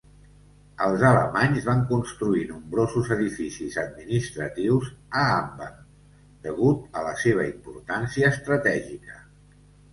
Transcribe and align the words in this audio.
Els 0.85 1.03
alemanys 1.09 1.67
van 1.67 1.83
construir 1.91 2.41
nombrosos 2.53 3.11
edificis 3.17 3.77
administratius 3.83 4.89
a 5.25 5.29
Ambam 5.37 5.79
degut 6.49 7.01
a 7.03 7.07
la 7.11 7.15
seva 7.27 7.49
importància 7.55 8.35
estratègica. 8.37 9.25